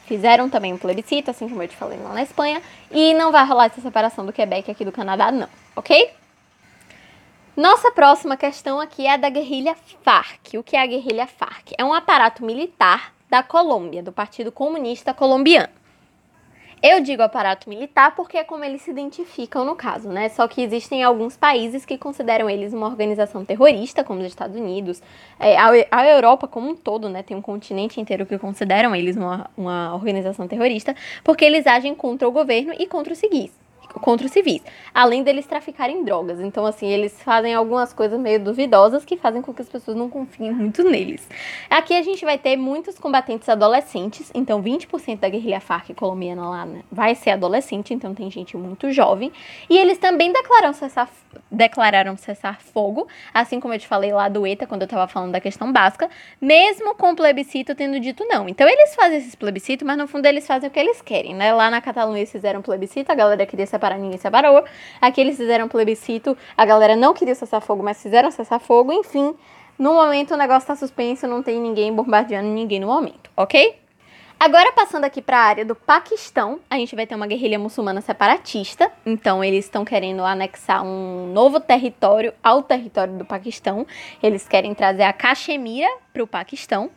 Fizeram 0.08 0.50
também 0.50 0.74
um 0.74 0.80
plebiscito, 0.80 1.30
assim 1.30 1.48
como 1.48 1.62
eu 1.62 1.68
te 1.68 1.76
falei 1.76 2.00
lá 2.00 2.12
na 2.12 2.24
Espanha, 2.24 2.60
e 2.90 3.14
não 3.14 3.32
vai 3.32 3.46
rolar 3.46 3.66
essa 3.66 3.82
separação 3.82 4.26
do 4.26 4.34
Quebec 4.34 4.72
aqui 4.72 4.84
do 4.84 4.92
Canadá, 4.92 5.32
não, 5.32 5.48
ok? 5.76 6.10
Nossa 7.56 7.92
próxima 7.92 8.36
questão 8.36 8.80
aqui 8.80 9.06
é 9.06 9.16
da 9.16 9.30
guerrilha 9.30 9.76
FARC. 10.02 10.58
O 10.58 10.64
que 10.64 10.76
é 10.76 10.82
a 10.82 10.88
guerrilha 10.88 11.28
FARC? 11.28 11.76
É 11.78 11.86
um 11.86 11.94
aparato 11.94 12.44
militar 12.44 13.14
da 13.30 13.44
Colômbia, 13.44 14.02
do 14.02 14.12
Partido 14.12 14.52
Comunista 14.52 15.14
Colombiano. 15.14 15.83
Eu 16.86 17.00
digo 17.00 17.22
aparato 17.22 17.70
militar 17.70 18.14
porque 18.14 18.38
é 18.38 18.44
como 18.44 18.66
eles 18.66 18.82
se 18.82 18.92
identificam 18.92 19.64
no 19.64 19.74
caso, 19.74 20.10
né? 20.10 20.28
Só 20.28 20.46
que 20.50 20.62
existem 20.62 21.02
alguns 21.02 21.38
países 21.38 21.86
que 21.86 21.98
consideram 21.98 22.50
eles 22.50 22.74
uma 22.74 22.88
organização 22.88 23.46
terrorista, 23.46 24.04
como 24.04 24.20
os 24.20 24.26
Estados 24.26 24.58
Unidos, 24.58 25.02
é, 25.40 25.56
a, 25.56 25.70
a, 25.90 26.06
Europa 26.06 26.46
como 26.46 26.70
um 26.70 26.76
todo, 26.76 27.08
né? 27.08 27.24
Tem 27.24 27.38
um 27.38 27.42
continente 27.42 28.02
inteiro 28.02 28.26
que 28.26 28.38
consideram 28.38 28.94
eles 28.94 29.16
uma, 29.16 29.50
uma 29.56 29.96
organização 29.96 30.46
terrorista, 30.46 30.94
porque 31.24 31.46
eles 31.46 31.66
agem 31.66 31.96
contra 31.96 32.28
o 32.28 32.32
governo 32.34 32.74
e 32.78 32.86
contra 32.86 33.14
os 33.14 33.20
civis 33.20 33.63
contra 34.00 34.26
os 34.26 34.32
civis. 34.32 34.62
Além 34.94 35.24
deles 35.24 35.46
traficarem 35.46 36.04
drogas. 36.04 36.40
Então, 36.40 36.66
assim, 36.66 36.88
eles 36.88 37.22
fazem 37.22 37.54
algumas 37.54 37.94
coisas 37.94 38.20
meio 38.20 38.40
duvidosas 38.40 39.06
que 39.06 39.18
fazem 39.18 39.42
com 39.42 39.54
que 39.54 39.62
as 39.62 39.70
pessoas 39.70 39.96
não 39.96 40.10
confiem 40.10 40.52
muito 40.52 40.84
neles. 40.84 41.28
Aqui 41.70 41.94
a 41.94 42.02
gente 42.02 42.24
vai 42.26 42.38
ter 42.38 42.58
muitos 42.58 42.98
combatentes 42.98 43.48
adolescentes. 43.50 44.32
Então, 44.34 44.62
20% 44.62 45.20
da 45.20 45.30
guerrilha 45.30 45.60
Farc 45.60 45.94
colombiana 45.94 46.50
lá 46.50 46.66
né, 46.66 46.84
vai 46.92 47.16
ser 47.16 47.32
adolescente. 47.32 47.94
Então, 47.94 48.14
tem 48.14 48.30
gente 48.30 48.58
muito 48.58 48.92
jovem. 48.92 49.32
E 49.70 49.78
eles 49.78 49.98
também 49.98 50.32
declararam 50.32 50.74
cessar, 50.74 51.10
declararam 51.52 52.18
cessar 52.18 52.62
fogo. 52.62 53.08
Assim 53.34 53.60
como 53.60 53.74
eu 53.74 53.80
te 53.80 53.88
falei 53.88 54.12
lá 54.12 54.28
do 54.30 54.46
ETA, 54.46 54.68
quando 54.68 54.84
eu 54.84 54.88
tava 54.88 55.08
falando 55.08 55.32
da 55.32 55.40
questão 55.40 55.72
básica. 55.72 56.10
Mesmo 56.42 56.96
com 56.96 57.12
o 57.12 57.16
plebiscito 57.16 57.76
tendo 57.76 58.00
dito 58.00 58.26
não. 58.26 58.50
Então, 58.50 58.68
eles 58.68 58.96
fazem 58.96 59.18
esses 59.18 59.36
plebiscitos, 59.36 59.86
mas 59.86 59.98
no 59.98 60.08
fundo 60.08 60.26
eles 60.26 60.46
fazem 60.46 60.70
o 60.70 60.72
que 60.72 60.80
eles 60.80 61.02
querem, 61.02 61.36
né? 61.36 61.54
Lá 61.54 61.70
na 61.70 61.82
Catalunha 61.82 62.20
eles 62.20 62.32
fizeram 62.32 62.62
plebiscito, 62.62 63.12
a 63.12 63.16
galera 63.16 63.46
queria 63.46 63.68
separar, 63.84 63.98
ninguém 63.98 64.18
separou. 64.18 64.64
Aqui 65.02 65.20
eles 65.20 65.36
fizeram 65.36 65.68
plebiscito, 65.68 66.38
a 66.58 66.66
galera 66.66 66.96
não 66.96 67.14
queria 67.14 67.36
cessar 67.36 67.60
fogo, 67.60 67.84
mas 67.84 68.02
fizeram 68.02 68.32
cessar 68.32 68.60
fogo. 68.60 68.94
Enfim, 68.94 69.36
no 69.78 69.94
momento 69.94 70.34
o 70.34 70.38
negócio 70.38 70.68
tá 70.68 70.76
suspenso, 70.76 71.28
não 71.28 71.44
tem 71.44 71.60
ninguém 71.60 71.94
bombardeando 71.94 72.48
ninguém 72.48 72.80
no 72.80 72.88
momento, 72.88 73.30
ok? 73.36 73.82
Agora, 74.40 74.74
passando 74.74 75.06
aqui 75.06 75.22
para 75.22 75.38
a 75.38 75.42
área 75.42 75.66
do 75.66 75.74
Paquistão, 75.74 76.60
a 76.70 76.76
gente 76.76 76.96
vai 76.96 77.08
ter 77.08 77.16
uma 77.16 77.28
guerrilha 77.28 77.58
muçulmana 77.58 78.02
separatista. 78.02 78.92
Então, 79.06 79.42
eles 79.42 79.66
estão 79.66 79.86
querendo 79.86 80.22
anexar 80.22 80.84
um 80.84 81.32
novo 81.32 81.62
território 81.62 82.34
ao 82.44 82.62
território 82.62 83.14
do 83.14 83.24
Paquistão. 83.24 83.88
Eles 84.22 84.46
querem 84.46 84.74
trazer 84.74 85.04
a 85.04 85.14
Caxemira 85.14 85.88
para 86.12 86.24
o 86.24 86.28
Paquistão. 86.28 86.90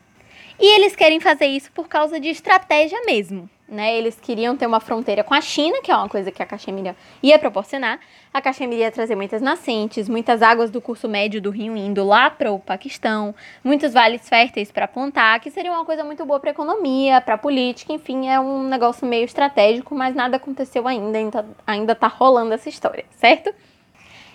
E 0.59 0.75
eles 0.75 0.97
querem 0.97 1.21
fazer 1.21 1.47
isso 1.47 1.71
por 1.71 1.87
causa 1.87 2.19
de 2.19 2.31
estratégia 2.31 3.01
mesmo. 3.07 3.49
Né, 3.69 3.99
eles 3.99 4.17
queriam 4.21 4.57
ter 4.57 4.65
uma 4.65 4.79
fronteira 4.79 5.25
com 5.25 5.35
a 5.35 5.41
China, 5.41 5.83
que 5.83 5.91
é 5.91 5.97
uma 5.97 6.09
coisa 6.09 6.31
que 6.31 6.41
a 6.41 6.47
Caxemira 6.47 6.95
ia 7.21 7.37
proporcionar. 7.37 7.99
A 8.33 8.41
Caxemira 8.41 8.83
ia 8.83 8.93
trazer 8.93 9.17
muitas 9.17 9.43
nascentes, 9.43 10.09
muitas 10.09 10.41
águas 10.41 10.71
do 10.71 10.81
curso 10.81 11.09
médio 11.09 11.43
do 11.43 11.51
rio 11.51 11.77
indo 11.77 12.05
lá 12.05 12.31
para 12.31 12.53
o 12.53 12.61
Paquistão, 12.61 13.35
muitos 13.65 13.93
vales 13.93 14.29
férteis 14.29 14.71
para 14.71 14.87
plantar, 14.87 15.41
que 15.41 15.51
seria 15.51 15.73
uma 15.73 15.85
coisa 15.85 16.05
muito 16.05 16.25
boa 16.25 16.39
para 16.39 16.51
a 16.51 16.53
economia, 16.53 17.21
para 17.21 17.35
a 17.35 17.39
política, 17.39 17.93
enfim, 17.93 18.29
é 18.29 18.39
um 18.39 18.63
negócio 18.63 19.05
meio 19.05 19.25
estratégico, 19.25 19.97
mas 19.97 20.15
nada 20.15 20.37
aconteceu 20.37 20.87
ainda, 20.87 21.19
ainda, 21.19 21.47
ainda 21.67 21.95
tá 21.97 22.07
rolando 22.07 22.55
essa 22.55 22.69
história, 22.69 23.05
certo? 23.17 23.53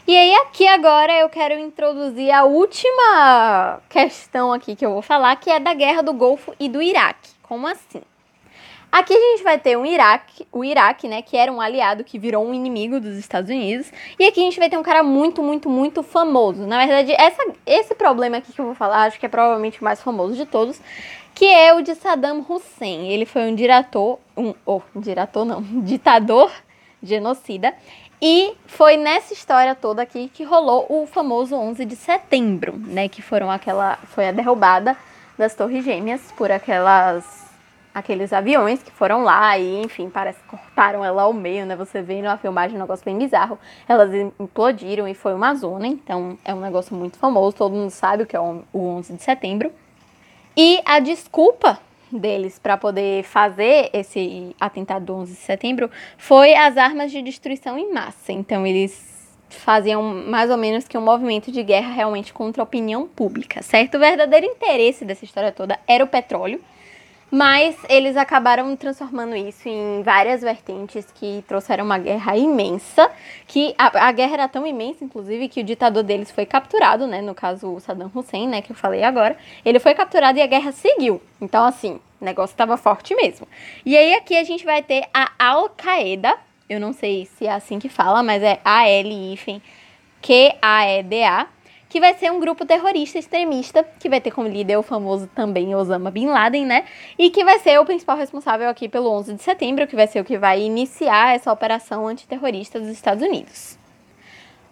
E 0.06 0.18
aí, 0.18 0.34
aqui 0.34 0.68
agora 0.68 1.14
eu 1.14 1.30
quero 1.30 1.58
introduzir 1.58 2.32
a 2.32 2.44
última 2.44 3.80
questão 3.88 4.52
aqui 4.52 4.76
que 4.76 4.86
eu 4.86 4.92
vou 4.92 5.02
falar, 5.02 5.36
que 5.38 5.50
é 5.50 5.58
da 5.58 5.74
guerra 5.74 6.02
do 6.02 6.12
Golfo 6.12 6.54
e 6.60 6.68
do 6.68 6.82
Iraque. 6.82 7.30
Como 7.44 7.68
assim? 7.68 8.02
Aqui 8.92 9.14
a 9.14 9.18
gente 9.18 9.44
vai 9.44 9.58
ter 9.58 9.78
um 9.78 9.86
Iraque, 9.86 10.46
o 10.52 10.66
Iraque, 10.66 11.08
né, 11.08 11.22
que 11.22 11.38
era 11.38 11.50
um 11.50 11.62
aliado 11.62 12.04
que 12.04 12.20
virou 12.20 12.46
um 12.46 12.54
inimigo 12.54 13.00
dos 13.00 13.16
Estados 13.16 13.50
Unidos. 13.50 13.90
E 14.20 14.26
aqui 14.26 14.42
a 14.42 14.44
gente 14.44 14.60
vai 14.60 14.70
ter 14.70 14.78
um 14.78 14.84
cara 14.84 15.02
muito, 15.02 15.42
muito, 15.42 15.70
muito 15.70 16.04
famoso. 16.04 16.68
Na 16.68 16.80
verdade, 16.80 17.14
essa, 17.14 17.42
esse 17.66 17.96
problema 17.96 18.38
aqui 18.38 18.52
que 18.52 18.60
eu 18.60 18.66
vou 18.66 18.76
falar, 18.76 19.04
acho 19.04 19.18
que 19.18 19.26
é 19.26 19.30
provavelmente 19.30 19.80
o 19.80 19.84
mais 19.86 20.02
famoso 20.02 20.36
de 20.36 20.46
todos, 20.46 20.82
que 21.34 21.46
é 21.46 21.74
o 21.74 21.82
de 21.82 21.96
Saddam 21.96 22.46
Hussein. 22.48 23.08
Ele 23.08 23.26
foi 23.26 23.44
um 23.44 23.56
diretor, 23.56 24.20
um, 24.36 24.54
oh, 24.66 24.82
diretor 24.98 25.46
não, 25.46 25.62
ditador 25.84 26.52
genocida. 27.02 27.74
E 28.22 28.54
foi 28.68 28.98
nessa 28.98 29.34
história 29.34 29.74
toda 29.74 30.02
aqui 30.02 30.30
que 30.34 30.44
rolou 30.44 30.86
o 30.90 31.08
famoso 31.08 31.56
11 31.56 31.86
de 31.86 31.96
setembro, 31.96 32.78
né, 32.78 33.08
que 33.08 33.22
foram 33.22 33.50
aquela 33.50 33.96
foi 34.14 34.28
a 34.28 34.32
derrubada 34.34 34.98
das 35.38 35.56
Torres 35.56 35.84
Gêmeas 35.84 36.22
por 36.38 36.52
aquelas 36.52 37.51
aqueles 37.94 38.32
aviões 38.32 38.82
que 38.82 38.92
foram 38.92 39.24
lá 39.24 39.58
e, 39.58 39.82
enfim, 39.82 40.10
parece 40.10 40.40
que 40.40 40.50
cortaram 40.50 41.04
ela 41.04 41.24
ao 41.24 41.34
meio, 41.34 41.66
né? 41.66 41.76
Você 41.76 42.02
vê 42.02 42.22
na 42.22 42.38
filmagem 42.38 42.78
um 42.78 42.80
negócio 42.80 43.04
bem 43.04 43.18
bizarro. 43.18 43.60
Elas 43.88 44.14
implodiram 44.40 45.08
e 45.08 45.14
foi 45.14 45.34
uma 45.34 45.54
zona, 45.54 45.88
então 45.88 46.38
é 46.46 46.54
um 46.54 46.60
negócio 46.60 46.96
muito 46.96 47.18
famoso, 47.18 47.56
todo 47.56 47.74
mundo 47.74 47.90
sabe 47.90 48.24
o 48.24 48.26
que 48.26 48.36
é 48.36 48.40
o 48.40 48.64
11 48.74 49.14
de 49.14 49.24
setembro. 49.24 49.72
E 50.56 50.82
a 50.86 51.00
desculpa 51.00 51.80
deles 52.12 52.60
para 52.60 52.76
poder 52.78 53.24
fazer 53.24 53.90
esse 53.94 54.56
atentado 54.60 55.06
do 55.06 55.16
11 55.16 55.32
de 55.32 55.40
setembro 55.40 55.90
foi 56.18 56.54
as 56.54 56.78
armas 56.78 57.12
de 57.12 57.22
destruição 57.22 57.78
em 57.78 57.94
massa. 57.94 58.32
Então 58.32 58.68
eles 58.68 59.12
faziam 59.50 60.02
mais 60.02 60.50
ou 60.50 60.58
menos 60.58 60.88
que 60.88 60.98
um 60.98 61.02
movimento 61.02 61.52
de 61.52 61.62
guerra 61.64 61.94
realmente 61.94 62.34
contra 62.34 62.62
a 62.62 62.64
opinião 62.64 63.08
pública, 63.08 63.62
certo? 63.62 63.96
O 63.96 64.00
verdadeiro 64.00 64.46
interesse 64.46 65.04
dessa 65.06 65.26
história 65.26 65.52
toda 65.52 65.80
era 65.88 66.04
o 66.04 66.08
petróleo 66.08 66.62
mas 67.32 67.78
eles 67.88 68.18
acabaram 68.18 68.76
transformando 68.76 69.34
isso 69.38 69.70
em 69.70 70.04
várias 70.04 70.42
vertentes 70.42 71.08
que 71.16 71.42
trouxeram 71.48 71.86
uma 71.86 71.98
guerra 71.98 72.36
imensa. 72.36 73.10
Que 73.48 73.74
a, 73.78 74.10
a, 74.10 74.12
guerra 74.12 74.34
era 74.34 74.50
tão 74.50 74.68
imensa, 74.68 75.06
inclusive, 75.06 75.48
que 75.48 75.62
o 75.62 75.64
ditador 75.64 76.04
deles 76.04 76.30
foi 76.30 76.46
capturado, 76.46 77.08
né? 77.08 77.22
No 77.22 77.34
caso, 77.34 77.74
o 77.74 77.80
Saddam 77.80 78.12
Hussein, 78.14 78.50
né? 78.50 78.62
Que 78.62 78.74
eu 78.74 78.76
falei 78.76 79.02
agora. 79.02 79.38
Ele 79.64 79.80
foi 79.80 79.96
capturado 79.96 80.38
e 80.38 80.42
a 80.42 80.48
guerra 80.48 80.74
seguiu. 80.74 81.22
Então, 81.40 81.66
assim, 81.66 82.02
o 82.20 82.26
negócio 82.26 82.54
estava 82.54 82.76
forte 82.76 83.16
mesmo. 83.16 83.48
E 83.86 83.96
aí 83.96 84.14
aqui 84.14 84.36
a 84.36 84.44
gente 84.44 84.66
vai 84.66 84.84
ter 84.84 85.06
a 85.14 85.32
Al-Qaeda. 85.40 86.36
Eu 86.70 86.82
não 86.82 86.92
sei 86.92 87.26
se 87.38 87.48
é 87.48 87.54
assim 87.54 87.80
que 87.80 87.88
fala, 87.88 88.22
mas 88.22 88.44
é 88.44 88.60
A-L-I-Q-A-E-D-A 88.66 89.48
que 91.92 92.00
vai 92.00 92.14
ser 92.14 92.32
um 92.32 92.40
grupo 92.40 92.66
terrorista 92.66 93.20
extremista, 93.20 93.84
que 94.00 94.08
vai 94.08 94.22
ter 94.22 94.32
como 94.32 94.48
líder 94.48 94.78
o 94.78 94.82
famoso 94.82 95.28
também 95.36 95.76
Osama 95.76 96.10
Bin 96.10 96.28
Laden, 96.28 96.66
né? 96.66 96.86
E 97.20 97.30
que 97.30 97.44
vai 97.44 97.60
ser 97.60 97.78
o 97.82 97.86
principal 97.86 98.16
responsável 98.16 98.70
aqui 98.70 98.88
pelo 98.88 99.10
11 99.10 99.34
de 99.34 99.44
setembro, 99.44 99.86
que 99.86 99.96
vai 99.96 100.08
ser 100.08 100.22
o 100.22 100.24
que 100.24 100.38
vai 100.38 100.62
iniciar 100.62 101.36
essa 101.36 101.52
operação 101.52 102.08
antiterrorista 102.08 102.80
dos 102.80 102.88
Estados 102.88 103.22
Unidos. 103.22 103.78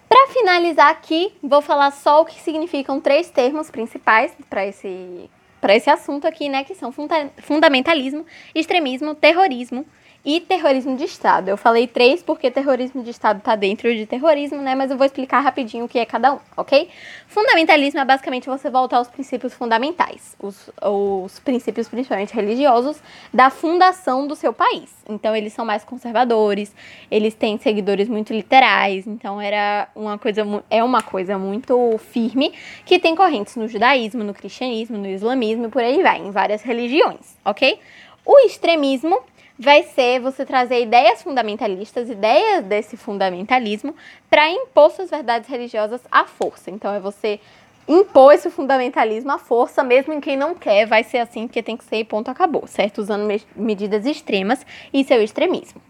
Para 0.08 0.28
finalizar 0.30 0.90
aqui, 0.90 1.34
vou 1.44 1.62
falar 1.62 1.92
só 1.92 2.22
o 2.22 2.26
que 2.26 2.40
significam 2.40 3.02
três 3.02 3.30
termos 3.30 3.70
principais 3.70 4.32
para 4.50 4.66
esse 4.66 5.30
para 5.60 5.76
esse 5.76 5.90
assunto 5.90 6.26
aqui, 6.26 6.48
né, 6.48 6.64
que 6.64 6.74
são 6.74 6.90
funda 6.90 7.30
fundamentalismo, 7.40 8.26
extremismo, 8.56 9.14
terrorismo 9.14 9.86
e 10.24 10.42
terrorismo 10.42 10.98
de 10.98 11.06
Estado. 11.06 11.50
Eu 11.50 11.58
falei 11.58 11.88
três 11.88 12.22
porque 12.22 12.52
terrorismo 12.52 13.02
de 13.04 13.10
Estado 13.10 13.40
está 13.40 13.56
dentro 13.56 13.94
de 13.94 14.06
terrorismo, 14.06 14.62
né? 14.62 14.76
Mas 14.76 14.92
eu 14.92 14.98
vou 14.98 15.06
explicar 15.06 15.40
rapidinho 15.40 15.86
o 15.86 15.88
que 15.88 15.98
é 15.98 16.06
cada 16.06 16.34
um, 16.34 16.40
ok? 16.58 16.90
Fundamentalismo 17.28 18.00
é 18.00 18.06
basicamente 18.06 18.48
você 18.48 18.70
voltar 18.70 18.98
aos 18.98 19.08
princípios 19.08 19.54
fundamentais, 19.54 20.36
os, 20.40 20.70
os 20.82 21.40
princípios 21.40 21.88
principalmente 21.88 22.34
religiosos 22.34 23.02
da 23.34 23.50
fundação 23.50 24.28
do 24.28 24.36
seu 24.36 24.52
país. 24.52 24.90
Então 25.08 25.36
eles 25.36 25.54
são 25.54 25.66
mais 25.66 25.84
conservadores, 25.84 26.76
eles 27.10 27.34
têm 27.34 27.58
seguidores 27.58 28.10
muito 28.10 28.34
literais, 28.34 29.08
então 29.08 29.40
era 29.40 29.88
uma 29.96 30.18
coisa 30.18 30.46
é 30.70 30.84
uma 30.84 31.02
coisa 31.02 31.38
muito 31.38 31.98
firme 31.98 32.54
que 32.86 33.00
tem 33.00 33.16
correntes 33.16 33.56
no 33.56 33.68
judaísmo, 33.68 34.24
no 34.24 34.34
cristianismo, 34.34 34.98
no 34.98 35.08
islamismo 35.08 35.66
e 35.66 35.70
por 35.70 35.82
aí 35.82 36.04
vai, 36.04 36.20
em 36.20 36.32
várias 36.32 36.62
religiões, 36.62 37.38
ok? 37.46 37.80
O 38.26 38.40
extremismo 38.40 39.20
vai 39.60 39.84
ser 39.84 40.22
você 40.22 40.46
trazer 40.46 40.82
ideias 40.82 41.22
fundamentalistas, 41.22 42.10
ideias 42.10 42.64
desse 42.64 42.96
fundamentalismo, 42.96 43.94
para 44.30 44.50
impor 44.50 44.90
suas 44.92 45.10
verdades 45.10 45.50
religiosas 45.50 46.02
à 46.10 46.24
força. 46.24 46.72
Então, 46.72 46.94
é 46.94 47.00
você 47.00 47.42
impor 47.86 48.34
esse 48.34 48.50
fundamentalismo 48.50 49.32
à 49.32 49.38
força, 49.38 49.84
mesmo 49.84 50.14
em 50.14 50.22
quem 50.22 50.38
não 50.38 50.56
quer, 50.56 50.86
vai 50.86 51.04
ser 51.04 51.18
assim 51.18 51.48
porque 51.48 51.62
tem 51.62 51.76
que 51.76 51.84
ser 51.84 52.06
ponto 52.06 52.32
acabou, 52.32 52.66
certo? 52.68 53.00
Usando 53.00 53.26
me 53.26 53.42
medidas 53.56 54.06
extremas 54.06 54.66
e 54.94 55.04
seu 55.04 55.22
extremismo. 55.22 55.82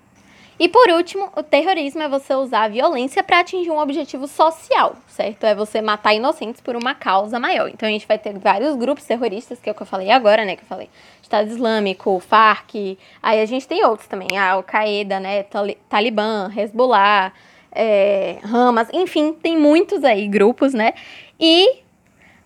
E 0.60 0.68
por 0.68 0.90
último, 0.90 1.30
o 1.38 1.42
terrorismo 1.42 2.04
é 2.04 2.10
você 2.10 2.36
usar 2.36 2.64
a 2.64 2.68
violência 2.68 3.24
para 3.24 3.40
atingir 3.40 3.72
um 3.72 3.80
objetivo 3.80 4.28
social, 4.28 4.98
certo? 5.08 5.46
É 5.46 5.56
você 5.56 5.80
matar 5.80 6.14
inocentes 6.14 6.60
por 6.60 6.76
uma 6.76 6.94
causa 6.94 7.40
maior. 7.40 7.70
Então 7.70 7.88
a 7.88 7.92
gente 7.92 8.06
vai 8.06 8.20
ter 8.20 8.38
vários 8.38 8.76
grupos 8.76 9.06
terroristas, 9.06 9.58
que 9.58 9.70
é 9.70 9.72
o 9.72 9.76
que 9.76 9.82
eu 9.82 9.88
falei 9.88 10.12
agora, 10.12 10.44
né? 10.44 10.58
Que 10.58 10.64
eu 10.64 10.68
falei 10.68 10.90
Estado 11.24 11.48
Islâmico, 11.48 12.20
FARC, 12.20 12.98
aí 13.24 13.40
a 13.40 13.46
gente 13.46 13.66
tem 13.66 13.86
outros 13.86 14.10
também, 14.10 14.38
a 14.38 14.52
Al-Qaeda, 14.52 15.18
né? 15.18 15.46
Talibã, 15.88 16.52
Hezbollah, 16.54 17.32
é, 17.72 18.40
Hamas, 18.44 18.90
enfim, 18.92 19.32
tem 19.32 19.58
muitos 19.58 20.04
aí 20.04 20.28
grupos, 20.28 20.74
né? 20.74 20.94
E 21.40 21.78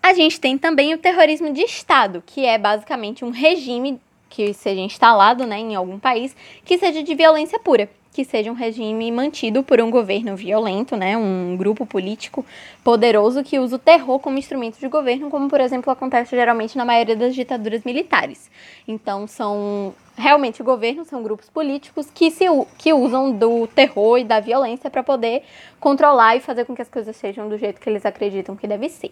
a 0.00 0.14
gente 0.14 0.38
tem 0.38 0.56
também 0.56 0.94
o 0.94 0.98
terrorismo 0.98 1.52
de 1.52 1.62
Estado, 1.62 2.22
que 2.24 2.46
é 2.46 2.58
basicamente 2.58 3.24
um 3.24 3.30
regime 3.30 4.00
que 4.30 4.54
seja 4.54 4.80
instalado 4.80 5.46
né, 5.46 5.58
em 5.58 5.74
algum 5.74 5.98
país 5.98 6.36
que 6.64 6.76
seja 6.78 7.02
de 7.02 7.14
violência 7.14 7.58
pura 7.58 7.88
que 8.14 8.24
seja 8.24 8.48
um 8.48 8.54
regime 8.54 9.10
mantido 9.10 9.64
por 9.64 9.80
um 9.80 9.90
governo 9.90 10.36
violento, 10.36 10.96
né, 10.96 11.16
um 11.16 11.56
grupo 11.56 11.84
político 11.84 12.46
poderoso 12.84 13.42
que 13.42 13.58
usa 13.58 13.74
o 13.74 13.78
terror 13.78 14.20
como 14.20 14.38
instrumento 14.38 14.78
de 14.78 14.86
governo, 14.86 15.28
como 15.28 15.48
por 15.50 15.60
exemplo 15.60 15.92
acontece 15.92 16.36
geralmente 16.36 16.78
na 16.78 16.84
maioria 16.84 17.16
das 17.16 17.34
ditaduras 17.34 17.82
militares. 17.82 18.48
Então 18.86 19.26
são 19.26 19.92
realmente 20.16 20.62
governos, 20.62 21.08
são 21.08 21.24
grupos 21.24 21.50
políticos 21.50 22.08
que 22.14 22.30
se 22.30 22.44
que 22.78 22.92
usam 22.92 23.32
do 23.32 23.66
terror 23.66 24.18
e 24.18 24.24
da 24.24 24.38
violência 24.38 24.88
para 24.88 25.02
poder 25.02 25.42
controlar 25.80 26.36
e 26.36 26.40
fazer 26.40 26.64
com 26.64 26.74
que 26.74 26.82
as 26.82 26.88
coisas 26.88 27.16
sejam 27.16 27.48
do 27.48 27.58
jeito 27.58 27.80
que 27.80 27.90
eles 27.90 28.06
acreditam 28.06 28.54
que 28.54 28.68
deve 28.68 28.88
ser. 28.88 29.10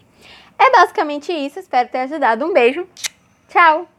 É 0.56 0.70
basicamente 0.70 1.32
isso, 1.32 1.58
espero 1.58 1.88
ter 1.88 1.98
ajudado. 1.98 2.46
Um 2.46 2.52
beijo. 2.52 2.86
Tchau. 3.48 3.88